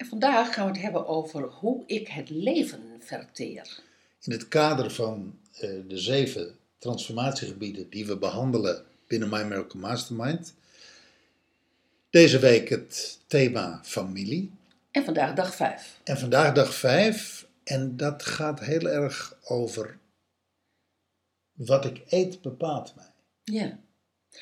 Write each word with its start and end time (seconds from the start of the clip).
En 0.00 0.06
vandaag 0.06 0.54
gaan 0.54 0.66
we 0.66 0.72
het 0.72 0.82
hebben 0.82 1.06
over 1.06 1.42
hoe 1.42 1.82
ik 1.86 2.08
het 2.08 2.30
leven 2.30 2.96
verteer. 2.98 3.80
In 4.20 4.32
het 4.32 4.48
kader 4.48 4.90
van 4.90 5.38
eh, 5.52 5.70
de 5.88 5.98
zeven 5.98 6.58
transformatiegebieden 6.78 7.90
die 7.90 8.06
we 8.06 8.16
behandelen 8.16 8.84
binnen 9.06 9.28
My 9.28 9.42
Miracle 9.42 9.80
Mastermind. 9.80 10.54
Deze 12.10 12.38
week 12.38 12.68
het 12.68 13.18
thema 13.26 13.80
familie. 13.84 14.50
En 14.90 15.04
vandaag 15.04 15.34
dag 15.34 15.54
5. 15.54 16.00
En 16.04 16.18
vandaag 16.18 16.54
dag 16.54 16.74
5 16.74 17.46
en 17.64 17.96
dat 17.96 18.22
gaat 18.22 18.60
heel 18.60 18.88
erg 18.88 19.36
over 19.44 19.98
wat 21.52 21.84
ik 21.84 22.02
eet 22.08 22.40
bepaalt 22.42 22.94
mij. 22.96 23.12
Ja. 23.44 23.78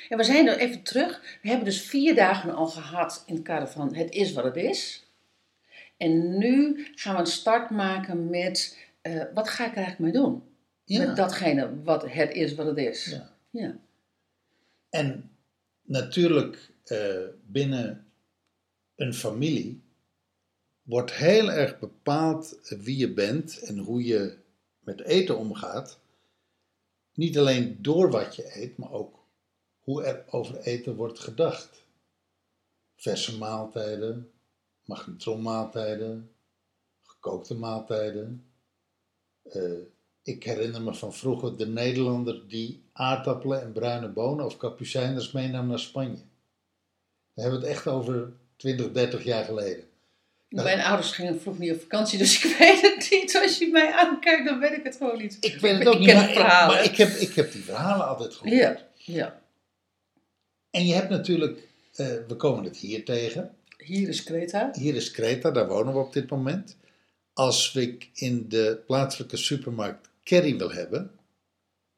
En 0.09 0.17
we 0.17 0.25
zijn 0.25 0.47
er 0.47 0.59
even 0.59 0.83
terug. 0.83 1.39
We 1.43 1.49
hebben 1.49 1.65
dus 1.67 1.81
vier 1.81 2.15
dagen 2.15 2.55
al 2.55 2.67
gehad 2.67 3.23
in 3.27 3.35
het 3.35 3.45
kader 3.45 3.69
van 3.69 3.95
het 3.95 4.11
is 4.11 4.33
wat 4.33 4.45
het 4.45 4.57
is. 4.57 5.07
En 5.99 6.39
nu 6.39 6.87
gaan 6.95 7.15
we 7.15 7.21
een 7.21 7.27
start 7.27 7.71
maken 7.71 8.31
met 8.31 8.79
eh, 9.01 9.23
wat 9.35 9.49
ga 9.49 9.67
ik 9.67 9.71
er 9.71 9.77
eigenlijk 9.77 9.99
mee 9.99 10.23
doen? 10.23 10.43
Ja. 10.85 11.07
Met 11.07 11.17
datgene 11.17 11.83
wat 11.83 12.13
het 12.13 12.35
is 12.35 12.55
wat 12.55 12.67
het 12.67 12.79
is. 12.79 13.05
Ja. 13.05 13.31
ja. 13.51 13.79
En 14.91 15.31
natuurlijk 15.83 16.71
eh, 16.85 17.25
binnen 17.47 18.07
een 18.95 19.15
familie 19.15 19.83
wordt 20.83 21.13
heel 21.13 21.51
erg 21.51 21.79
bepaald 21.79 22.59
wie 22.69 22.97
je 22.97 23.13
bent 23.13 23.59
en 23.59 23.79
hoe 23.79 24.05
je 24.05 24.37
met 24.79 25.01
eten 25.01 25.39
omgaat. 25.39 25.99
Niet 27.15 27.39
alleen 27.39 27.79
door 27.83 28.11
wat 28.11 28.37
je 28.37 28.57
eet, 28.57 28.77
maar 28.77 28.93
ook 28.93 29.19
hoe 29.81 30.05
er 30.05 30.25
over 30.31 30.61
eten 30.61 30.97
wordt 30.97 31.19
gedacht. 31.19 31.87
Verse 32.97 33.39
maaltijden, 33.39 34.31
magnetronmaaltijden, 34.89 36.31
gekookte 37.03 37.55
maaltijden. 37.55 38.45
Eh, 39.43 39.63
ik 40.23 40.45
herinner 40.45 40.83
me 40.83 40.95
van 40.95 41.15
vroeger 41.15 41.57
de 41.57 41.67
Nederlander 41.67 42.49
die 42.49 42.83
aardappelen 42.93 43.63
en 43.63 43.73
bruine 43.73 44.09
bonen 44.09 44.45
of 44.45 44.57
kapucijners 44.57 45.33
meenam 45.33 45.67
naar 45.67 45.79
Spanje. 45.79 46.23
We 47.33 47.43
hebben 47.43 47.61
het 47.61 47.69
echt 47.69 47.87
over 47.87 48.33
20, 48.57 48.93
30 48.93 49.25
jaar 49.25 49.45
geleden. 49.45 49.85
Mijn 50.49 50.81
ouders 50.81 51.11
gingen 51.11 51.41
vroeg 51.41 51.59
niet 51.59 51.73
op 51.73 51.81
vakantie, 51.81 52.19
dus 52.19 52.37
ik 52.45 52.57
weet 52.57 52.81
het 52.81 53.09
niet. 53.11 53.39
Als 53.43 53.59
je 53.59 53.69
mij 53.69 53.93
aankijkt, 53.93 54.45
dan 54.45 54.59
weet 54.59 54.73
ik 54.73 54.85
het 54.85 54.97
gewoon 54.97 55.19
niet. 55.19 55.37
Ik 55.41 55.61
weet 55.61 55.73
het 55.73 55.83
Ik 55.83 55.89
ook 55.89 55.99
niet, 55.99 56.09
ken 56.09 56.17
maar, 56.17 56.67
maar 56.67 56.85
ik, 56.85 56.97
heb, 56.97 57.09
ik 57.09 57.35
heb 57.35 57.53
die 57.53 57.65
verhalen 57.65 58.07
altijd 58.09 58.35
gehoord. 58.35 58.55
Ja, 58.55 58.89
ja. 58.95 59.41
En 60.71 60.87
je 60.87 60.95
hebt 60.95 61.09
natuurlijk, 61.09 61.69
eh, 61.95 62.07
we 62.29 62.37
komen 62.37 62.65
het 62.65 62.77
hier 62.77 63.05
tegen. 63.05 63.57
Hier 63.85 64.09
is 64.09 64.23
Kreta. 64.23 64.71
Hier 64.73 64.95
is 64.95 65.11
Kreta, 65.11 65.51
daar 65.51 65.69
wonen 65.69 65.93
we 65.93 65.99
op 65.99 66.13
dit 66.13 66.31
moment. 66.31 66.77
Als 67.33 67.75
ik 67.75 68.11
in 68.15 68.49
de 68.49 68.83
plaatselijke 68.87 69.37
supermarkt 69.37 70.11
curry 70.25 70.57
wil 70.57 70.73
hebben, 70.73 71.11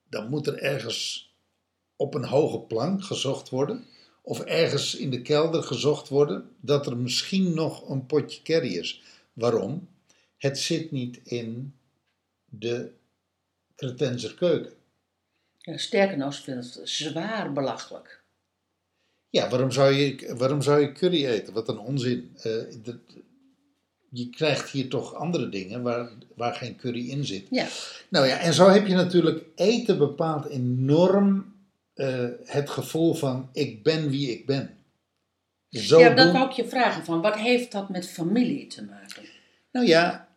dan 0.09 0.29
moet 0.29 0.47
er 0.47 0.59
ergens 0.59 1.33
op 1.97 2.15
een 2.15 2.25
hoge 2.25 2.59
plank 2.59 3.05
gezocht 3.05 3.49
worden. 3.49 3.87
Of 4.23 4.41
ergens 4.41 4.95
in 4.95 5.11
de 5.11 5.23
kelder 5.23 5.63
gezocht 5.63 6.09
worden 6.09 6.51
dat 6.61 6.87
er 6.87 6.97
misschien 6.97 7.55
nog 7.55 7.89
een 7.89 8.07
potje 8.07 8.43
curry 8.43 8.77
is. 8.77 9.03
Waarom? 9.33 9.89
Het 10.37 10.59
zit 10.59 10.91
niet 10.91 11.21
in 11.25 11.75
de 12.45 12.93
Cretenser 13.77 14.35
keuken. 14.35 14.73
Ja, 15.59 15.77
sterker 15.77 16.17
nog, 16.17 16.35
ze 16.35 16.43
vinden 16.43 16.65
het 16.65 16.89
zwaar 16.89 17.53
belachelijk. 17.53 18.20
Ja, 19.31 19.49
waarom 19.49 19.71
zou 19.71 19.93
je, 19.93 20.35
waarom 20.37 20.63
zou 20.63 20.81
je 20.81 20.93
curry 20.93 21.27
eten? 21.27 21.53
Wat 21.55 21.69
een 21.69 21.79
onzin. 21.79 22.31
Eh, 22.43 22.53
dat- 22.83 22.97
je 24.13 24.31
krijgt 24.31 24.71
hier 24.71 24.89
toch 24.89 25.15
andere 25.15 25.49
dingen 25.49 25.83
waar, 25.83 26.11
waar 26.37 26.55
geen 26.55 26.77
curry 26.77 27.09
in 27.11 27.25
zit. 27.25 27.47
Ja, 27.51 27.67
Nou 28.09 28.27
ja, 28.27 28.39
en 28.39 28.53
zo 28.55 28.69
heb 28.69 28.87
je 28.87 28.95
natuurlijk 28.95 29.45
eten 29.55 29.99
bepaalt 29.99 30.47
enorm 30.47 31.59
eh, 31.95 32.29
het 32.45 32.71
gevoel 32.71 33.15
van 33.15 33.49
ik 33.53 33.83
ben 33.83 34.11
wie 34.11 34.31
ik 34.31 34.47
ben. 34.47 34.77
Zo 35.71 35.99
ja 36.01 36.15
dat 36.15 36.33
wou 36.33 36.47
ik 36.49 36.53
je 36.53 36.69
vragen. 36.69 37.05
Van, 37.05 37.21
wat 37.21 37.37
heeft 37.37 37.73
dat 37.73 37.89
met 37.89 38.09
familie 38.09 38.67
te 38.67 38.85
maken? 38.85 39.23
Nou 39.73 39.87
ja, 39.87 40.29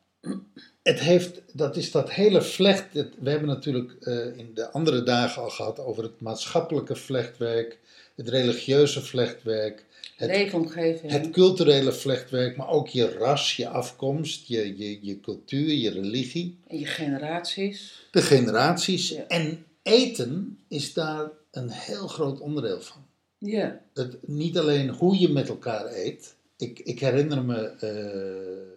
het 0.84 1.00
heeft, 1.00 1.42
dat 1.58 1.78
is 1.78 1.92
dat 1.92 2.12
hele 2.12 2.42
vlecht. 2.42 2.94
het- 2.94 3.14
we 3.20 3.30
hebben 3.30 3.48
natuurlijk 3.50 3.92
eh, 4.00 4.38
in 4.38 4.52
de 4.54 4.72
andere 4.72 5.04
dagen 5.04 5.42
al 5.42 5.50
gehad 5.50 5.80
over 5.80 6.04
het 6.04 6.22
maatschappelijke 6.22 6.96
vlechtwerk, 6.96 7.80
het 8.16 8.30
religieuze 8.30 9.02
vlechtwerk, 9.02 9.86
het, 10.16 10.30
Leefomgeving. 10.30 11.12
het 11.12 11.30
culturele 11.30 11.94
vlechtwerk, 11.94 12.58
maar 12.58 12.70
ook 12.70 12.88
je 12.88 13.10
ras, 13.12 13.56
je 13.56 13.68
afkomst, 13.68 14.48
je, 14.48 14.78
je, 14.78 15.00
je 15.02 15.20
cultuur, 15.20 15.74
je 15.74 15.90
religie, 15.90 16.60
En 16.68 16.80
je 16.80 16.86
generaties. 16.86 18.08
de 18.12 18.22
generaties. 18.22 19.10
Ja. 19.10 19.28
En 19.28 19.66
eten 19.84 20.60
is 20.68 20.94
daar 20.94 21.30
een 21.52 21.70
heel 21.70 22.08
groot 22.08 22.40
onderdeel 22.40 22.82
van. 22.82 23.06
Ja. 23.38 23.82
het, 23.94 24.28
niet 24.28 24.58
alleen 24.58 24.90
hoe 24.90 25.20
je 25.20 25.30
met 25.30 25.50
elkaar 25.50 25.86
eet. 25.94 26.36
Ik, 26.58 26.80
ik 26.80 27.00
herinner 27.00 27.44
me 27.44 27.62
eh, 27.62 28.74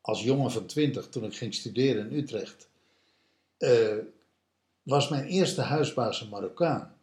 als 0.00 0.22
jongen 0.22 0.50
van 0.50 0.66
twintig, 0.66 1.08
toen 1.08 1.24
ik 1.24 1.36
ging 1.36 1.54
studeren 1.54 2.10
in 2.10 2.16
Utrecht, 2.18 2.68
eh, 3.58 3.96
was 4.82 5.08
mijn 5.08 5.24
eerste 5.24 5.60
huisbaas 5.60 6.20
een 6.20 6.28
Marokkaan. 6.28 6.95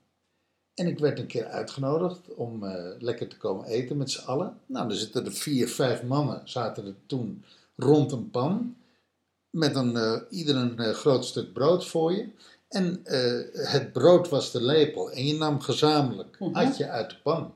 En 0.76 0.88
ik 0.88 1.00
werd 1.00 1.20
een 1.20 1.28
keer 1.28 1.46
uitgenodigd 1.46 2.34
om 2.36 2.64
eh, 2.64 2.84
lekker 3.00 3.28
te 3.28 3.38
komen 3.38 3.66
eten 3.66 3.98
met 3.98 4.12
z'n 4.12 4.26
allen. 4.26 4.58
Nou, 4.66 4.90
er 4.90 4.96
zitten 4.96 5.26
er 5.26 5.34
vier, 5.34 5.68
vijf 5.70 6.04
mannen, 6.04 6.42
zaten 6.44 6.86
er 6.86 6.96
toen 7.06 7.44
rond 7.76 8.12
een 8.12 8.30
pan. 8.30 8.76
Met 9.50 9.76
een, 9.76 9.96
eh, 9.98 10.20
ieder 10.30 10.56
een 10.56 10.78
eh, 10.80 10.94
groot 10.94 11.26
stuk 11.26 11.54
brood 11.54 11.86
voor 11.86 12.14
je. 12.14 12.28
En 12.70 13.00
het 13.54 13.92
brood 13.92 14.30
was 14.30 14.52
de 14.52 14.62
lepel. 14.64 15.12
En 15.12 15.26
je 15.26 15.34
nam 15.36 15.60
gezamenlijk, 15.60 16.40
Mhm. 16.40 16.54
had 16.66 16.78
je 16.78 16.90
uit 16.90 17.10
de 17.10 17.16
pan. 17.24 17.54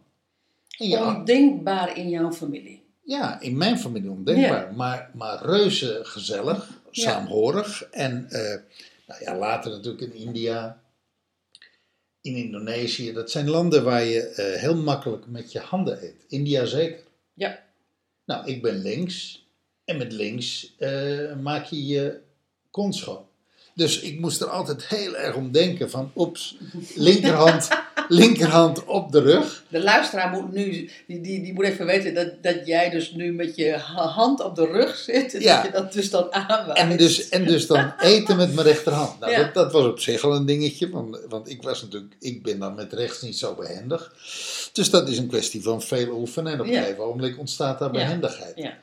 En 0.78 0.88
je, 0.88 0.98
Ondenkbaar 1.00 1.98
in 1.98 2.10
jouw 2.10 2.32
familie. 2.32 2.84
ja, 3.04 3.40
in 3.40 3.58
mijn 3.58 3.80
familie 3.80 4.10
ondenkbaar. 4.12 4.74
Maar, 4.76 5.10
maar 5.14 5.46
reuze 5.46 6.00
gezellig, 6.04 6.70
Ja. 6.92 7.12
saamhorig. 7.12 7.84
En 7.84 8.28
nou 9.08 9.24
ja, 9.24 9.38
later 9.38 9.72
natuurlijk 9.72 10.04
in 10.04 10.14
India, 10.14 10.82
in 12.28 12.36
Indonesië. 12.36 13.14
Dat 13.14 13.32
zijn 13.32 13.50
landen 13.50 13.84
waar 13.84 14.04
je 14.04 14.22
eh, 14.22 14.62
heel 14.62 14.76
makkelijk 14.76 15.28
met 15.28 15.52
je 15.52 15.60
handen 15.60 16.04
eet. 16.04 16.26
India 16.28 16.66
zeker. 16.66 17.04
Ja. 17.34 17.64
Nou, 18.26 18.46
ik 18.48 18.62
ben 18.62 18.82
links. 18.82 19.46
En 19.86 19.98
met 19.98 20.12
links 20.12 20.76
eh, 20.78 21.36
maak 21.42 21.66
je 21.66 21.86
je 21.86 22.20
kont 22.72 22.96
schoon. 22.96 23.26
Dus 23.76 24.00
ik 24.00 24.20
moest 24.20 24.42
er 24.42 24.48
altijd 24.48 24.88
heel 24.88 25.16
erg 25.16 25.36
om 25.36 25.52
denken 25.52 25.90
van, 25.90 26.12
oeps, 26.16 26.58
linkerhand, 26.96 27.68
linkerhand 28.08 28.86
op 28.86 29.12
de 29.12 29.20
rug. 29.22 29.64
De 29.70 29.84
luisteraar 29.84 30.30
moet 30.30 30.52
nu, 30.54 30.72
die, 31.08 31.22
die, 31.22 31.42
die 31.42 31.54
moet 31.54 31.66
even 31.66 31.86
weten 31.86 32.14
dat, 32.14 32.44
dat 32.44 32.66
jij 32.66 32.90
dus 32.90 33.12
nu 33.12 33.34
met 33.34 33.56
je 33.56 33.72
ha- 33.72 34.08
hand 34.08 34.42
op 34.44 34.56
de 34.56 34.66
rug 34.66 34.96
zit. 34.96 35.34
En 35.34 35.42
Ja. 35.42 35.56
dat 35.56 35.66
je 35.66 35.72
dat 35.72 35.94
dus 35.94 36.10
dan 36.10 36.34
aanwijst. 36.34 36.82
En 36.82 36.98
dus, 36.98 37.30
en 37.30 37.46
dus 37.46 37.68
dan 37.68 37.94
eten 38.00 38.38
met 38.38 38.54
mijn 38.54 38.68
rechterhand. 38.68 39.20
Nou, 39.20 39.32
Ja. 39.32 39.38
dat, 39.44 39.54
dat 39.54 39.72
was 39.72 39.86
op 39.86 40.00
zich 40.00 40.24
al 40.24 40.36
een 40.36 40.46
dingetje, 40.46 40.90
want, 40.90 41.20
want 41.30 41.50
ik 41.50 41.62
was 41.64 41.82
natuurlijk, 41.82 42.16
ik 42.20 42.44
ben 42.44 42.60
dan 42.60 42.76
met 42.76 42.94
rechts 42.94 43.22
niet 43.22 43.38
zo 43.38 43.56
behendig. 43.56 44.14
Dus 44.74 44.90
dat 44.90 45.10
is 45.10 45.18
een 45.18 45.28
kwestie 45.28 45.62
van 45.62 45.82
veel 45.82 46.16
oefenen 46.18 46.54
en 46.54 46.60
op 46.60 46.66
een 46.66 46.72
Ja. 46.72 46.82
gegeven 46.82 47.04
ogenblik 47.04 47.40
ontstaat 47.40 47.80
daar 47.80 47.94
Ja. 47.94 48.00
behendigheid. 48.00 48.54
Ja. 48.56 48.78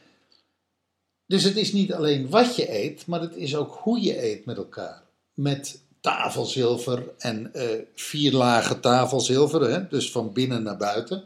Dus 1.26 1.42
het 1.44 1.56
is 1.56 1.72
niet 1.72 1.92
alleen 1.92 2.28
wat 2.30 2.56
je 2.56 2.74
eet, 2.82 3.06
maar 3.06 3.20
het 3.20 3.36
is 3.36 3.56
ook 3.56 3.78
hoe 3.82 4.00
je 4.02 4.24
eet 4.30 4.44
met 4.44 4.56
elkaar. 4.56 5.02
Met 5.34 5.80
tafelzilver 6.04 7.02
en 7.18 7.52
eh, 7.54 7.68
vier 7.94 8.32
lagen 8.32 8.80
tafelzilver, 8.80 9.70
hè? 9.70 9.88
dus 9.88 10.10
van 10.12 10.32
binnen 10.32 10.62
naar 10.62 10.76
buiten. 10.76 11.24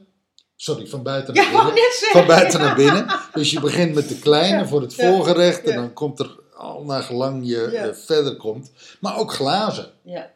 Sorry, 0.57 0.87
van 0.87 1.03
buiten 1.03 1.35
naar 1.35 1.45
Ja, 1.53 1.65
binnen. 1.65 1.75
zeggen. 1.93 2.11
Van 2.19 2.27
buiten 2.27 2.61
naar 2.61 2.77
binnen. 2.77 3.07
Dus 3.33 3.51
je 3.51 3.61
begint 3.61 3.95
met 3.95 4.09
de 4.09 4.19
kleine 4.19 4.59
Ja, 4.59 4.67
voor 4.67 4.81
het 4.81 4.95
ja, 4.95 5.11
voorgerecht 5.11 5.65
en 5.65 5.71
ja. 5.71 5.77
dan 5.77 5.93
komt 5.93 6.19
er 6.19 6.37
al 6.57 6.85
naar 6.85 7.03
gelang 7.03 7.47
je 7.49 7.69
Ja. 7.73 7.87
eh, 7.87 7.95
verder 7.95 8.37
komt. 8.37 8.71
Maar 9.01 9.17
ook 9.19 9.33
glazen. 9.33 9.91
Ja. 10.05 10.33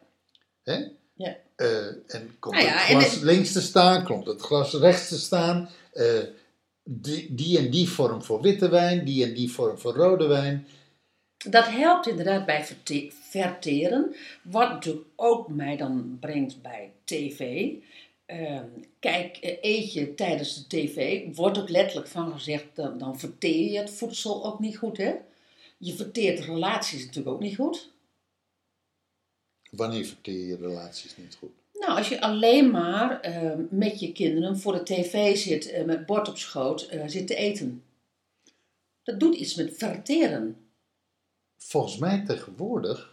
Hè? 0.63 0.73
Ja. 1.15 1.35
Eh, 1.55 1.85
en 2.07 2.35
komt 2.39 2.55
Nou 2.55 2.67
ja, 2.67 2.73
het 2.73 2.97
glas 2.97 3.19
links 3.19 3.51
te 3.51 3.61
staan, 3.61 4.03
komt 4.03 4.25
het 4.27 4.41
glas 4.41 4.73
rechts 4.73 5.07
te 5.07 5.19
staan. 5.19 5.69
Die, 6.83 7.35
die 7.35 7.57
en 7.57 7.69
die 7.69 7.89
vorm 7.89 8.23
voor 8.23 8.41
witte 8.41 8.69
wijn, 8.69 9.05
die 9.05 9.23
en 9.25 9.33
die 9.33 9.51
vorm 9.51 9.79
voor 9.79 9.93
rode 9.93 10.27
wijn. 10.27 10.67
Dat 11.49 11.67
helpt 11.67 12.07
inderdaad 12.07 12.45
bij 12.45 12.63
verte- 12.65 13.11
verteren. 13.11 14.15
Wat 14.41 14.69
natuurlijk 14.69 15.05
ook 15.15 15.47
mij 15.47 15.77
dan 15.77 16.17
brengt 16.19 16.61
bij 16.61 16.91
tv. 17.03 17.71
Ehm, 18.25 18.65
kijk, 18.99 19.37
eh, 19.37 19.57
eet 19.61 19.93
je 19.93 20.15
tijdens 20.15 20.55
de 20.55 20.67
tv, 20.67 21.25
wordt 21.35 21.57
ook 21.57 21.69
letterlijk 21.69 22.07
van 22.07 22.31
gezegd, 22.31 22.65
dan, 22.73 22.97
dan 22.97 23.19
verteer 23.19 23.71
je 23.71 23.77
het 23.77 23.89
voedsel 23.89 24.45
ook 24.45 24.59
niet 24.59 24.77
goed, 24.77 24.97
hè? 24.97 25.13
Je 25.77 25.93
verteert 25.93 26.39
relaties 26.39 26.99
natuurlijk 27.05 27.35
ook 27.35 27.41
niet 27.41 27.55
goed. 27.55 27.91
Wanneer 29.71 30.05
verteer 30.05 30.47
je 30.47 30.55
relaties 30.55 31.17
niet 31.17 31.35
goed? 31.39 31.51
Nou, 31.73 31.97
als 31.97 32.09
je 32.09 32.21
alleen 32.21 32.71
maar 32.71 33.21
ehm, 33.21 33.61
met 33.69 33.99
je 33.99 34.11
kinderen 34.11 34.59
voor 34.59 34.73
de 34.73 34.83
tv 34.83 35.37
zit, 35.37 35.71
eh, 35.71 35.83
met 35.83 36.05
bord 36.05 36.29
op 36.29 36.37
schoot, 36.37 36.81
eh, 36.81 37.03
zit 37.07 37.27
te 37.27 37.35
eten. 37.35 37.83
Dat 39.03 39.19
doet 39.19 39.35
iets 39.35 39.55
met 39.55 39.77
verteren. 39.77 40.62
Volgens 41.67 41.97
mij 41.97 42.23
tegenwoordig 42.27 43.11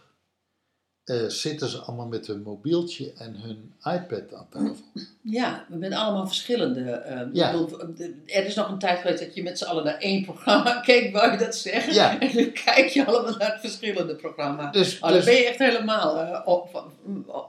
eh, 1.03 1.25
zitten 1.27 1.69
ze 1.69 1.77
allemaal 1.77 2.07
met 2.07 2.27
hun 2.27 2.41
mobieltje 2.41 3.13
en 3.17 3.35
hun 3.35 3.73
iPad 3.83 4.33
aan 4.33 4.47
tafel. 4.49 4.85
Ja, 5.21 5.65
we 5.69 5.77
zijn 5.79 5.93
allemaal 5.93 6.27
verschillende. 6.27 7.29
Ja. 7.33 7.51
bedoel, 7.51 7.79
er 8.25 8.45
is 8.45 8.55
nog 8.55 8.69
een 8.69 8.79
tijd 8.79 8.99
geweest 8.99 9.19
dat 9.19 9.35
je 9.35 9.43
met 9.43 9.57
z'n 9.57 9.63
allen 9.63 9.83
naar 9.83 9.97
één 9.97 10.23
programma 10.23 10.79
keek, 10.85 11.13
wou 11.13 11.31
je 11.31 11.37
dat 11.37 11.55
zeggen? 11.55 11.93
Ja. 11.93 12.19
En 12.19 12.35
nu 12.35 12.51
kijk 12.51 12.87
je 12.87 13.05
allemaal 13.05 13.37
naar 13.37 13.57
verschillende 13.59 14.15
programma's. 14.15 14.73
Dus, 14.73 14.95
Oh, 14.95 15.01
dan 15.01 15.11
dus- 15.11 15.25
ben 15.25 15.33
je 15.33 15.45
echt 15.45 15.59
helemaal 15.59 16.41
op, 16.45 16.91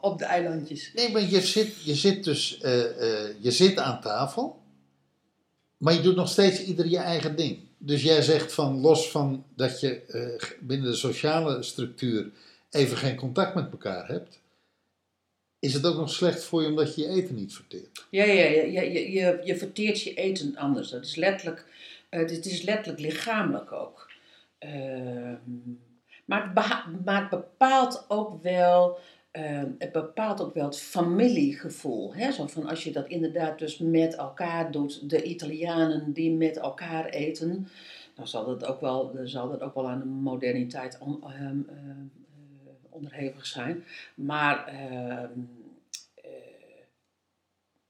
op 0.01 0.19
de 0.19 0.25
eilandjes. 0.25 0.93
Nee, 0.95 1.13
maar 1.13 1.23
je 1.23 1.41
zit, 1.41 1.85
je 1.85 1.95
zit 1.95 2.25
dus 2.25 2.59
je 3.41 3.51
zit 3.51 3.79
aan 3.79 4.01
tafel, 4.01 4.63
maar 5.77 5.95
je 5.95 6.01
doet 6.01 6.17
nog 6.17 6.29
steeds 6.29 6.63
ieder 6.63 6.87
je 6.87 6.99
eigen 6.99 7.37
ding. 7.37 7.71
Dus 7.85 8.03
jij 8.03 8.23
zegt 8.23 8.53
van 8.53 8.81
los 8.81 9.11
van 9.11 9.45
dat 9.55 9.81
je 9.81 10.01
eh, 10.01 10.51
binnen 10.61 10.91
de 10.91 10.97
sociale 10.97 11.63
structuur 11.63 12.31
even 12.71 12.97
geen 12.97 13.17
contact 13.17 13.55
met 13.55 13.71
elkaar 13.71 14.09
hebt, 14.09 14.41
is 15.59 15.75
het 15.75 15.87
ook 15.87 15.97
nog 15.97 16.11
slecht 16.11 16.45
voor 16.45 16.63
je 16.63 16.69
omdat 16.69 16.95
je 16.95 17.03
je 17.03 17.09
eten 17.09 17.35
niet 17.35 17.55
verteert. 17.55 18.07
Ja, 18.11 18.25
ja, 18.25 18.45
ja, 18.45 18.83
je, 18.83 19.13
je, 19.13 19.41
je 19.45 19.57
verteert 19.57 20.03
je 20.03 20.15
eten 20.15 20.57
anders. 20.57 20.91
Dat 20.91 21.05
is 21.05 21.15
letterlijk, 21.15 21.65
eh, 22.09 22.29
dit 22.29 22.47
is 22.47 22.63
letterlijk 22.63 23.01
lichamelijk 23.01 23.73
ook. 23.73 24.11
Ehm, 24.59 25.39
maar, 26.25 26.53
maar 27.05 27.21
het 27.21 27.31
bepaalt 27.31 28.05
ook 28.09 28.43
wel, 28.43 28.99
ehm, 29.33 29.71
het 29.79 29.93
bepaalt 29.93 30.41
ook 30.41 30.55
wel 30.55 30.65
het 30.65 30.79
familiegevoel. 30.79 32.15
Hè? 32.15 32.33
Zo 32.33 32.47
van 32.47 32.67
als 32.67 32.85
je 32.85 32.93
dat 32.93 33.09
inderdaad 33.09 33.59
dus 33.59 33.79
met 33.79 34.15
elkaar 34.15 34.71
doet, 34.73 35.11
de 35.11 35.23
Italianen 35.23 36.13
die 36.13 36.31
met 36.33 36.57
elkaar 36.57 37.05
eten, 37.07 37.69
dan 38.15 38.29
zal 38.29 38.45
dat 38.47 38.65
ook 38.65 38.81
wel, 38.81 39.17
zal 39.25 39.49
dat 39.51 39.61
ook 39.61 39.75
wel 39.75 39.89
aan 39.89 39.99
de 39.99 40.05
moderniteit 40.05 40.99
on- 41.01 41.23
ehm, 41.25 41.59
eh, 41.69 41.77
onderhevig 42.89 43.47
zijn. 43.47 43.85
Maar 44.15 44.67
ehm, 44.67 45.31
eh, 46.15 46.31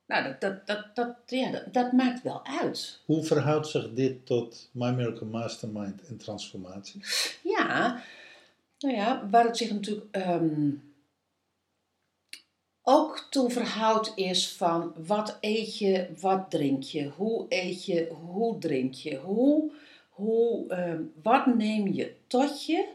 nou, 0.06 0.24
dat, 0.24 0.40
dat, 0.40 0.66
dat, 0.66 0.86
dat, 0.94 1.16
ja, 1.26 1.50
dat, 1.50 1.72
dat 1.74 1.92
maakt 1.92 2.22
wel 2.22 2.46
uit. 2.46 3.00
Hoe 3.04 3.24
verhoudt 3.24 3.66
zich 3.68 3.92
dit 3.92 4.26
tot 4.26 4.70
My 4.72 4.90
Miracle 4.90 5.26
Mastermind 5.26 6.06
en 6.06 6.16
transformatie? 6.16 7.00
Ja, 7.42 8.02
nou 8.78 8.94
ja, 8.94 9.28
waar 9.30 9.44
het 9.44 9.56
zich 9.56 9.72
natuurlijk 9.72 10.16
ook 12.82 13.26
toe 13.30 13.50
verhoudt 13.50 14.12
is 14.14 14.52
van 14.52 14.94
wat 15.06 15.38
eet 15.40 15.78
je, 15.78 16.08
wat 16.20 16.50
drink 16.50 16.82
je, 16.82 17.08
hoe 17.08 17.46
eet 17.48 17.84
je, 17.84 18.08
hoe 18.08 18.58
drink 18.58 18.94
je, 18.94 19.16
hoe, 19.16 19.72
hoe, 20.08 20.68
ehm, 20.68 21.02
wat 21.22 21.46
neem 21.46 21.92
je 21.92 22.14
tot 22.26 22.66
je 22.66 22.88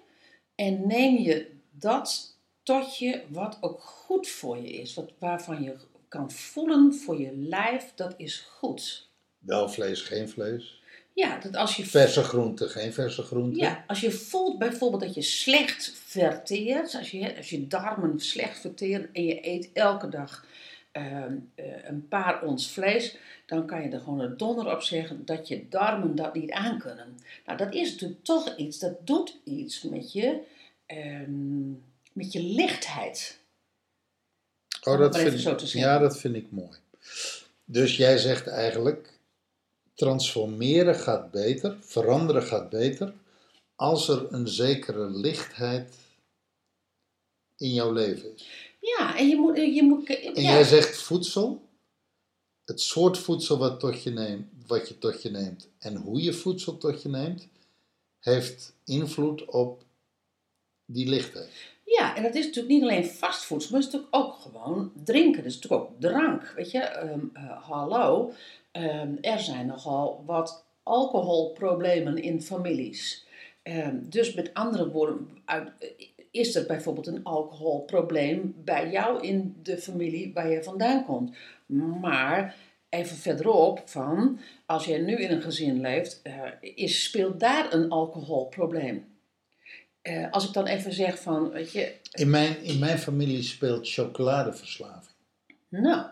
en 0.56 0.88
neem 0.88 1.18
je 1.18 1.52
dat 1.72 2.36
tot 2.64 2.98
je 2.98 3.22
wat 3.30 3.58
ook 3.62 3.82
goed 3.82 4.28
voor 4.28 4.58
je 4.58 4.70
is, 4.70 4.94
wat, 4.94 5.12
waarvan 5.20 5.64
je 5.64 5.76
kan 6.08 6.32
voelen 6.32 6.94
voor 6.94 7.20
je 7.20 7.36
lijf, 7.36 7.92
dat 7.96 8.14
is 8.18 8.40
goed. 8.40 9.10
Wel 9.38 9.70
vlees, 9.70 10.02
geen 10.02 10.30
vlees. 10.30 10.77
Ja, 11.18 11.38
dat 11.40 11.56
als 11.56 11.76
je 11.76 11.86
Verse 11.86 12.24
groenten, 12.24 12.70
geen 12.70 12.94
verse 12.94 13.22
groenten. 13.22 13.62
Ja, 13.62 13.84
als 13.88 14.00
je 14.00 14.12
voelt 14.12 14.58
bijvoorbeeld 14.58 15.02
dat 15.02 15.14
je 15.14 15.22
slecht 15.22 15.94
verteert, 16.06 16.96
als 16.96 17.12
je, 17.12 17.38
als 17.38 17.50
je 17.50 17.68
darmen 17.68 18.20
slecht 18.20 18.60
verteren 18.60 19.10
en 19.14 19.26
je 19.26 19.48
eet 19.48 19.70
elke 19.74 20.10
dag 20.10 20.46
ehm, 20.92 21.36
eh, 21.56 21.66
een 21.84 22.08
paar 22.08 22.44
ons 22.44 22.72
vlees, 22.72 23.18
dan 23.46 23.66
kan 23.66 23.82
je 23.82 23.90
er 23.90 24.00
gewoon 24.00 24.20
een 24.20 24.38
donder 24.38 24.72
op 24.72 24.82
zeggen 24.82 25.26
dat 25.26 25.48
je 25.48 25.70
darmen 25.70 26.16
dat 26.16 26.34
niet 26.34 26.52
aankunnen. 26.52 27.20
Nou, 27.46 27.58
dat 27.58 27.74
is 27.74 27.92
natuurlijk 27.92 28.24
toch 28.24 28.56
iets, 28.56 28.80
dat 28.80 29.08
doet 29.08 29.38
iets 29.44 29.82
met 29.82 30.12
je, 30.14 30.40
ehm, 30.86 31.72
met 32.14 32.32
je 32.32 32.44
lichtheid. 32.44 33.40
Oh, 34.84 34.98
dat 34.98 35.18
vind 35.18 35.34
ik, 35.34 35.40
zo 35.40 35.56
te 35.56 35.68
zeggen. 35.68 35.92
ja, 35.92 36.00
dat 36.00 36.20
vind 36.20 36.36
ik 36.36 36.52
mooi. 36.52 36.78
Dus 37.66 37.98
jij 37.98 38.18
zegt 38.18 38.48
eigenlijk, 38.48 39.17
transformeren 39.98 40.96
gaat 40.96 41.32
beter, 41.32 41.78
veranderen 41.80 42.44
gaat 42.44 42.70
beter, 42.70 43.14
als 43.76 44.08
er 44.08 44.34
een 44.34 44.48
zekere 44.48 45.10
lichtheid 45.10 45.96
in 47.56 47.74
jouw 47.74 47.92
leven 47.92 48.34
is. 48.34 48.48
Ja, 48.80 49.18
en 49.18 49.28
je 49.28 49.36
moet, 49.36 49.58
je 49.58 49.84
moet 49.84 50.10
En 50.10 50.42
ja. 50.42 50.52
jij 50.52 50.64
zegt 50.64 50.98
voedsel, 50.98 51.62
het 52.66 52.82
soort 52.82 53.18
voedsel 53.18 53.58
wat, 53.58 53.80
tot 53.80 54.04
je 54.04 54.10
neemt, 54.10 54.48
wat 54.68 54.88
je 54.88 54.98
tot 54.98 55.22
je 55.22 55.30
neemt 55.30 55.70
en 55.80 55.96
hoe 55.96 56.22
je 56.22 56.34
voedsel 56.34 56.78
tot 56.78 57.02
je 57.02 57.10
neemt, 57.10 57.48
heeft 58.20 58.74
invloed 58.84 59.46
op 59.46 59.84
die 60.86 61.08
lichtheid. 61.10 61.76
Ja, 61.96 62.16
en 62.16 62.24
dat 62.24 62.36
is 62.36 62.46
natuurlijk 62.46 62.74
niet 62.74 62.84
alleen 62.84 63.06
fastfood, 63.06 63.70
maar 63.70 63.80
het 63.80 63.88
is 63.88 63.94
natuurlijk 63.94 64.16
ook 64.16 64.34
gewoon 64.34 64.92
drinken. 65.04 65.44
Dat 65.44 65.52
is 65.52 65.60
natuurlijk 65.60 65.84
ook 65.84 66.00
drank. 66.00 66.54
Weet 66.56 66.72
je, 66.72 66.80
Ehm, 66.80 67.20
eh, 67.34 67.64
hallo, 67.64 68.32
Ehm, 68.78 69.16
er 69.22 69.40
zijn 69.40 69.66
nogal 69.66 70.24
wat 70.26 70.66
alcoholproblemen 70.84 72.18
in 72.18 72.42
families. 72.42 73.26
Ehm, 73.64 73.96
dus 74.02 74.34
met 74.34 74.54
andere 74.54 74.90
woorden, 74.90 75.28
is 76.32 76.56
er 76.56 76.66
bijvoorbeeld 76.66 77.08
een 77.08 77.24
alcoholprobleem 77.24 78.56
bij 78.64 78.90
jou 78.90 79.22
in 79.22 79.56
de 79.64 79.78
familie 79.78 80.34
waar 80.34 80.50
je 80.50 80.64
vandaan 80.64 81.06
komt. 81.06 81.36
Maar 82.02 82.56
even 82.90 83.18
verderop 83.18 83.82
van, 83.86 84.40
als 84.66 84.86
jij 84.86 85.00
nu 85.00 85.16
in 85.16 85.32
een 85.32 85.42
gezin 85.42 85.82
leeft, 85.82 86.22
eh, 86.24 86.42
is, 86.60 87.04
speelt 87.04 87.40
daar 87.40 87.74
een 87.74 87.90
alcoholprobleem. 87.90 89.06
Eh, 90.08 90.32
als 90.32 90.48
ik 90.48 90.54
dan 90.54 90.66
even 90.66 90.94
zeg 90.94 91.20
van, 91.20 91.50
weet 91.50 91.72
je, 91.72 91.94
In 92.12 92.30
mijn, 92.30 92.64
in 92.64 92.80
mijn 92.80 93.00
familie 93.00 93.44
speelt 93.44 93.90
chocoladeverslaving. 93.90 95.16
nou, 95.70 96.06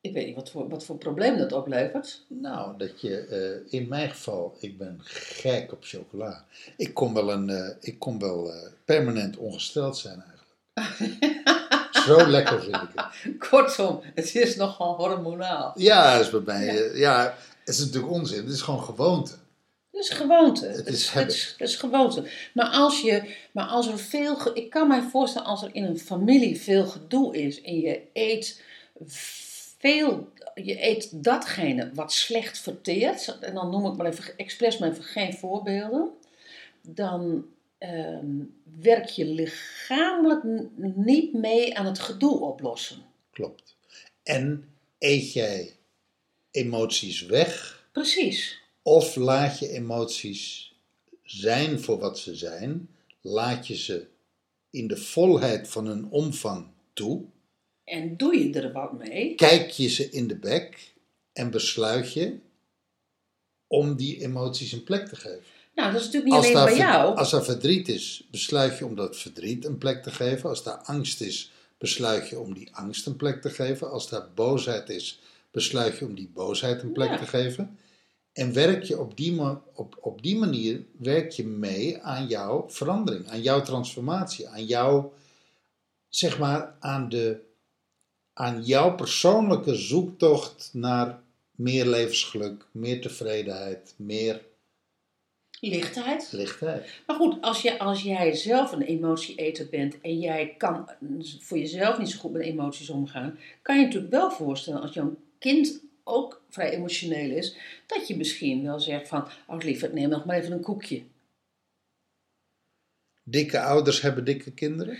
ik 0.00 0.12
weet 0.12 0.26
niet 0.26 0.34
wat 0.34 0.50
voor, 0.50 0.68
wat 0.68 0.84
voor 0.84 0.96
probleem 0.96 1.38
dat 1.38 1.52
oplevert. 1.52 2.24
Nou, 2.28 2.78
dat 2.78 3.00
je, 3.00 3.18
eh, 3.18 3.80
in 3.80 3.88
mijn 3.88 4.10
geval, 4.10 4.56
ik 4.60 4.78
ben 4.78 4.98
gek 5.02 5.72
op 5.72 5.84
chocola. 5.84 6.44
Ik 6.76 6.94
kon 6.94 7.14
wel, 7.14 7.32
een, 7.32 7.50
eh, 7.50 7.76
ik 7.80 7.98
kon 7.98 8.18
wel 8.18 8.52
permanent 8.84 9.36
ongesteld 9.36 9.96
zijn 9.96 10.22
eigenlijk. 10.22 10.42
Zo 12.06 12.26
lekker 12.26 12.62
vind 12.62 12.76
ik 12.76 12.88
het. 12.94 13.38
Kortom, 13.48 14.00
het 14.14 14.34
is 14.34 14.56
nogal 14.56 14.94
hormonaal. 14.96 15.72
Ja, 15.74 16.12
dat 16.12 16.24
is 16.24 16.30
bij 16.30 16.40
mij, 16.40 16.68
eh, 16.68 16.98
ja, 16.98 17.34
het 17.64 17.74
is 17.74 17.78
natuurlijk 17.78 18.12
onzin. 18.12 18.44
Het 18.44 18.52
is 18.52 18.60
gewoon 18.62 18.82
gewoonte. 18.82 19.32
Het 19.94 20.02
is 20.02 20.10
gewoonte. 20.10 20.66
Het 20.66 20.86
is 20.86 21.10
het, 21.10 21.32
is, 21.32 21.54
het 21.58 21.68
is 21.68 21.76
gewoonte. 21.76 22.30
Maar 22.54 22.66
als, 22.66 23.00
je, 23.00 23.34
maar 23.52 23.66
als 23.66 23.86
er 23.86 23.98
veel. 23.98 24.56
Ik 24.56 24.70
kan 24.70 24.88
mij 24.88 25.02
voorstellen 25.02 25.48
als 25.48 25.62
er 25.62 25.70
in 25.72 25.84
een 25.84 25.98
familie 25.98 26.60
veel 26.60 26.86
gedoe 26.86 27.36
is 27.36 27.62
en 27.62 27.80
je 27.80 28.02
eet 28.12 28.62
veel. 29.06 30.32
Je 30.54 30.84
eet 30.84 31.24
datgene 31.24 31.90
wat 31.94 32.12
slecht 32.12 32.58
verteert. 32.58 33.38
En 33.40 33.54
dan 33.54 33.70
noem 33.70 33.86
ik 33.86 33.96
maar 33.96 34.06
even 34.06 34.36
expres 34.36 34.78
maar 34.78 34.90
even 34.90 35.04
geen 35.04 35.34
voorbeelden. 35.34 36.10
Dan 36.82 37.46
ehm, 37.78 38.26
werk 38.80 39.08
je 39.08 39.24
lichamelijk 39.24 40.42
niet 40.94 41.32
mee 41.32 41.78
aan 41.78 41.86
het 41.86 41.98
gedoe 41.98 42.40
oplossen. 42.40 43.02
Klopt. 43.30 43.76
En 44.22 44.68
eet 44.98 45.32
jij 45.32 45.76
emoties 46.50 47.26
weg 47.26 47.82
Precies. 47.94 48.62
Of 48.86 49.16
laat 49.16 49.58
je 49.58 49.68
emoties 49.68 50.72
zijn 51.22 51.80
voor 51.80 51.98
wat 51.98 52.18
ze 52.18 52.34
zijn? 52.36 52.88
Laat 53.20 53.66
je 53.66 53.76
ze 53.76 54.06
in 54.70 54.86
de 54.86 54.96
volheid 54.96 55.68
van 55.68 55.86
hun 55.86 56.06
omvang 56.10 56.66
toe? 56.92 57.24
En 57.84 58.16
doe 58.16 58.36
je 58.38 58.60
er 58.60 58.72
wat 58.72 58.92
mee? 58.98 59.34
Kijk 59.34 59.70
je 59.70 59.88
ze 59.88 60.10
in 60.10 60.26
de 60.28 60.36
bek 60.36 60.92
en 61.32 61.50
besluit 61.50 62.12
je 62.12 62.36
om 63.66 63.96
die 63.96 64.20
emoties 64.22 64.72
een 64.72 64.84
plek 64.84 65.06
te 65.08 65.16
geven? 65.16 65.42
Nou, 65.74 65.92
dat 65.92 66.00
is 66.00 66.06
natuurlijk 66.06 66.34
niet 66.34 66.54
alleen 66.56 66.64
bij 66.64 66.76
jou. 66.76 67.16
als 67.16 67.32
er 67.32 67.44
verdriet 67.44 67.88
is, 67.88 68.26
besluit 68.30 68.78
je 68.78 68.86
om 68.86 68.96
dat 68.96 69.16
verdriet 69.16 69.64
een 69.64 69.78
plek 69.78 70.02
te 70.02 70.10
geven. 70.10 70.48
Als 70.48 70.62
daar 70.62 70.76
angst 70.76 71.20
is, 71.20 71.50
besluit 71.78 72.28
je 72.28 72.38
om 72.38 72.54
die 72.54 72.68
angst 72.72 73.06
een 73.06 73.16
plek 73.16 73.42
te 73.42 73.50
geven. 73.50 73.90
Als 73.90 74.08
daar 74.08 74.28
boosheid 74.34 74.88
is, 74.88 75.20
besluit 75.50 75.98
je 75.98 76.04
om 76.06 76.14
die 76.14 76.30
boosheid 76.34 76.82
een 76.82 76.92
plek 76.92 77.08
Ja. 77.10 77.18
te 77.18 77.26
geven. 77.26 77.78
En 78.34 78.52
werk 78.52 78.82
je 78.82 78.98
op 78.98 79.16
die, 79.16 79.40
op, 79.74 79.98
op 80.00 80.22
die 80.22 80.36
manier 80.36 80.84
werk 80.96 81.30
je 81.30 81.44
mee 81.44 82.02
aan 82.02 82.26
jouw 82.26 82.64
verandering, 82.68 83.28
aan 83.28 83.42
jouw 83.42 83.62
transformatie, 83.62 84.48
aan 84.48 84.64
jouw, 84.64 85.12
zeg 86.08 86.38
maar, 86.38 86.74
aan, 86.80 87.08
de, 87.08 87.40
aan 88.32 88.62
jouw 88.62 88.94
persoonlijke 88.94 89.74
zoektocht 89.74 90.70
naar 90.72 91.22
meer 91.50 91.86
levensgeluk, 91.86 92.66
meer 92.70 93.00
tevredenheid, 93.00 93.94
meer 93.96 94.42
Lichtheid. 95.60 96.28
lichtheid. 96.32 97.02
Maar 97.06 97.16
goed, 97.16 97.36
als, 97.40 97.62
je, 97.62 97.78
als 97.78 98.02
jij 98.02 98.34
zelf 98.34 98.72
een 98.72 98.82
emotieeter 98.82 99.68
bent 99.70 100.00
en 100.00 100.18
jij 100.18 100.54
kan 100.58 100.88
voor 101.40 101.58
jezelf 101.58 101.98
niet 101.98 102.10
zo 102.10 102.18
goed 102.18 102.32
met 102.32 102.42
emoties 102.42 102.90
omgaan, 102.90 103.38
kan 103.62 103.74
je 103.74 103.80
je 103.80 103.86
natuurlijk 103.86 104.12
wel 104.12 104.30
voorstellen 104.30 104.80
als 104.80 104.94
jouw 104.94 105.16
kind 105.38 105.83
ook 106.04 106.42
vrij 106.48 106.70
emotioneel 106.70 107.30
is, 107.30 107.56
dat 107.86 108.08
je 108.08 108.16
misschien 108.16 108.62
wel 108.62 108.80
zegt 108.80 109.08
van, 109.08 109.28
oh 109.46 109.58
lieverd, 109.58 109.92
neem 109.92 110.08
nog 110.08 110.24
maar 110.24 110.36
even 110.36 110.52
een 110.52 110.62
koekje. 110.62 111.02
Dikke 113.22 113.60
ouders 113.60 114.00
hebben 114.00 114.24
dikke 114.24 114.52
kinderen. 114.52 114.98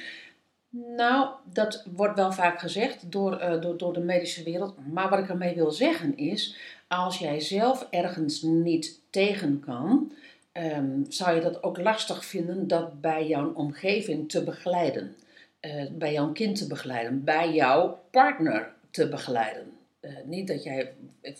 Nou, 0.97 1.29
dat 1.53 1.85
wordt 1.95 2.17
wel 2.17 2.33
vaak 2.33 2.59
gezegd 2.59 3.13
door, 3.13 3.37
eh, 3.37 3.61
door, 3.61 3.77
door 3.77 3.93
de 3.93 4.01
medische 4.01 4.43
wereld. 4.43 4.75
Maar 4.93 5.11
wat 5.11 5.19
ik 5.19 5.29
ermee 5.29 5.55
wil 5.55 5.71
zeggen 5.71 6.17
is, 6.17 6.57
als 6.89 7.19
jij 7.19 7.41
zelf 7.41 7.87
ergens 7.91 8.43
niet 8.43 9.01
tegen 9.11 9.61
kan, 9.61 10.13
ehm, 10.53 11.03
zou 11.09 11.35
je 11.35 11.41
dat 11.41 11.63
ook 11.63 11.79
lastig 11.79 12.25
vinden 12.25 12.69
dat 12.69 13.01
bij 13.01 13.27
jouw 13.27 13.53
omgeving 13.53 14.29
te 14.29 14.45
begeleiden. 14.45 15.17
Eh, 15.61 15.87
bij 15.93 16.13
jouw 16.13 16.33
kind 16.33 16.57
te 16.57 16.67
begeleiden, 16.67 17.25
bij 17.25 17.53
jouw 17.53 18.01
partner 18.11 18.73
te 18.91 19.09
begeleiden. 19.09 19.73
Eh, 20.05 20.11
niet 20.25 20.47
dat, 20.47 20.63
jij, 20.63 20.93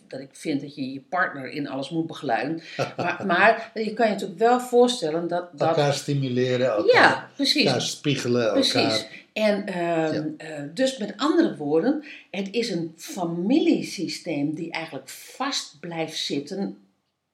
dat 0.09 0.21
ik 0.21 0.29
vind 0.33 0.61
dat 0.61 0.75
je 0.75 0.93
je 0.93 1.01
partner 1.01 1.51
in 1.51 1.69
alles 1.69 1.91
moet 1.91 2.07
begeleiden. 2.07 2.63
maar, 2.97 3.25
maar 3.27 3.71
je 3.75 3.93
kan 3.93 4.07
je 4.07 4.13
natuurlijk 4.13 4.39
wel 4.39 4.61
voorstellen 4.61 5.29
dat... 5.29 5.59
dat 5.59 5.69
Elkaar 5.69 5.95
stimuleren, 5.95 6.67
elkaar, 6.67 7.03
ja, 7.03 7.31
precies. 7.35 7.65
elkaar 7.65 7.83
spiegelen, 7.83 8.53
Precies. 8.53 8.75
elkaar... 8.75 9.23
En 9.33 9.67
ehm, 9.67 10.29
eh, 10.37 10.63
dus 10.75 10.99
met 10.99 11.15
andere 11.17 11.57
woorden, 11.57 12.05
het 12.31 12.49
is 12.51 12.71
een 12.71 12.93
familiesysteem 12.97 14.55
die 14.55 14.71
eigenlijk 14.71 15.09
vast 15.09 15.81
blijft 15.81 16.19
zitten 16.19 16.79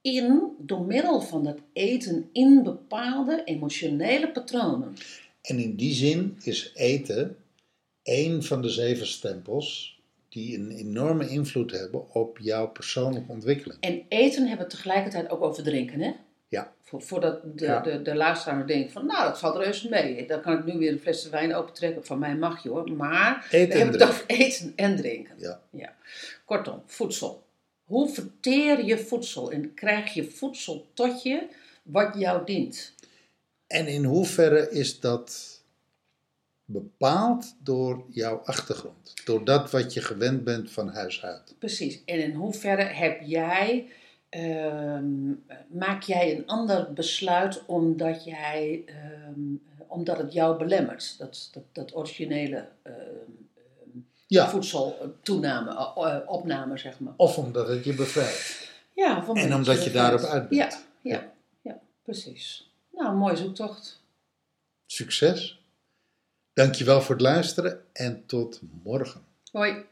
in, 0.01 0.57
door 0.59 0.85
middel 0.85 1.21
van 1.21 1.45
dat 1.45 1.59
eten, 1.73 2.29
in 2.33 2.63
bepaalde 2.63 3.43
emotionele 3.45 4.31
patronen. 4.31 4.97
En 5.43 5.59
in 5.59 5.77
die 5.77 5.95
zin 5.95 6.39
is 6.43 6.73
eten 6.75 7.37
één 8.03 8.43
van 8.43 8.63
de 8.63 8.69
zeven 8.69 9.07
stempels 9.07 10.00
die 10.31 10.59
een 10.59 10.71
enorme 10.71 11.29
invloed 11.29 11.71
hebben 11.71 12.15
op 12.15 12.39
jouw 12.39 12.69
persoonlijke 12.69 13.33
ontwikkeling. 13.33 13.81
En 13.81 14.03
eten 14.09 14.47
hebben 14.49 14.67
we 14.67 14.73
tegelijkertijd 14.73 15.31
ook 15.31 15.43
over 15.43 15.63
drinken, 15.63 16.01
hè? 16.01 16.13
Ja. 16.49 16.73
Voor, 16.83 17.03
voordat 17.03 17.59
de, 17.59 17.65
Ja. 17.65 17.81
de, 17.81 18.03
de 18.03 18.15
luisteraar 18.15 18.67
denkt 18.67 18.93
van, 18.93 19.07
nou, 19.07 19.25
dat 19.29 19.39
valt 19.39 19.57
reuze 19.57 19.89
mee. 19.89 20.27
Dan 20.27 20.41
kan 20.41 20.59
ik 20.59 20.65
nu 20.65 20.79
weer 20.79 20.93
een 20.93 20.99
fles 21.01 21.29
wijn 21.29 21.55
opentrekken. 21.55 22.05
Van 22.07 22.19
mij 22.19 22.37
mag 22.37 22.63
je 22.63 22.69
hoor. 22.69 22.91
Maar 22.93 23.47
Eten 23.51 23.69
we 23.69 23.75
en 23.75 23.79
hebben 23.81 24.01
het 24.01 24.17
drinken. 24.17 24.37
over 24.37 24.47
eten 24.47 24.73
en 24.77 24.97
drinken. 24.97 25.35
Ja. 25.71 25.95
Kortom, 26.45 26.83
voedsel. 26.87 27.43
Hoe 27.85 28.09
verteer 28.09 28.85
je 28.85 28.99
voedsel 28.99 29.51
en 29.53 29.75
krijg 29.75 30.15
je 30.15 30.25
voedsel 30.25 30.87
tot 30.95 31.23
je 31.23 31.47
wat 31.83 32.15
jou 32.19 32.45
dient? 32.45 32.95
En 33.67 33.87
in 33.87 34.05
hoeverre 34.05 34.71
is 34.71 35.01
dat 35.01 35.50
bepaald 36.73 37.55
door 37.63 38.05
jouw 38.09 38.37
achtergrond? 38.45 39.15
Door 39.25 39.45
dat 39.45 39.71
wat 39.71 39.95
je 39.95 40.01
gewend 40.01 40.45
bent 40.45 40.71
van 40.71 40.89
huis 40.89 41.23
uit? 41.25 41.55
Precies. 41.59 42.03
En 42.05 42.23
in 42.23 42.33
hoeverre 42.35 42.83
heb 42.83 43.21
jij, 43.25 43.89
ehm, 44.29 45.29
maak 45.69 46.03
jij 46.03 46.37
een 46.37 46.47
ander 46.47 46.93
besluit 46.93 47.63
omdat, 47.67 48.25
jij, 48.25 48.83
ehm, 48.87 49.41
omdat 49.87 50.19
het 50.19 50.33
jou 50.33 50.59
belemmert? 50.59 51.19
Dat, 51.19 51.49
dat, 51.53 51.63
dat 51.73 51.97
originele 51.97 52.69
ehm, 52.83 52.95
Ja, 54.27 54.49
voedseltoename, 54.49 55.71
eh, 55.71 56.15
eh, 56.17 56.29
opname, 56.31 56.79
zeg 56.79 57.01
maar. 57.01 57.13
of 57.17 57.39
omdat 57.39 57.69
het 57.69 57.85
je 57.85 57.95
bevrijdt. 57.95 58.69
Ja, 58.95 59.25
of 59.29 59.37
En 59.37 59.55
omdat 59.55 59.85
je 59.85 59.91
daarop 59.91 60.21
uit 60.21 60.49
bent. 60.49 60.85
Ja, 61.03 61.11
ja, 61.11 61.33
ja, 61.63 61.81
precies. 62.03 62.71
Nou, 62.93 63.17
mooie 63.17 63.37
zoektocht. 63.37 64.03
Succes! 64.87 65.60
Dankjewel 66.61 67.03
voor 67.03 67.15
het 67.15 67.25
luisteren 67.25 67.81
en 67.93 68.27
tot 68.27 68.61
morgen. 68.83 69.21
Hoi. 69.53 69.85